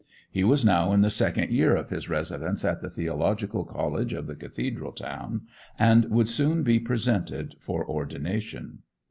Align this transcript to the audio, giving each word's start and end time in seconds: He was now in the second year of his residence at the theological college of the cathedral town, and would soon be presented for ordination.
He 0.31 0.43
was 0.43 0.65
now 0.65 0.91
in 0.93 1.01
the 1.01 1.11
second 1.11 1.51
year 1.51 1.75
of 1.75 1.91
his 1.91 2.09
residence 2.09 2.65
at 2.65 2.81
the 2.81 2.89
theological 2.89 3.63
college 3.63 4.13
of 4.13 4.25
the 4.25 4.35
cathedral 4.35 4.93
town, 4.93 5.41
and 5.77 6.05
would 6.09 6.27
soon 6.27 6.63
be 6.63 6.79
presented 6.79 7.53
for 7.59 7.87
ordination. 7.87 8.79